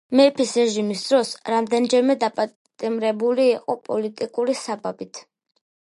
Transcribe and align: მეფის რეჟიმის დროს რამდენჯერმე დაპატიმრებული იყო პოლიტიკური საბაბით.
მეფის 0.19 0.53
რეჟიმის 0.59 1.03
დროს 1.09 1.33
რამდენჯერმე 1.53 2.17
დაპატიმრებული 2.25 3.47
იყო 3.53 3.79
პოლიტიკური 3.91 4.61
საბაბით. 4.67 5.27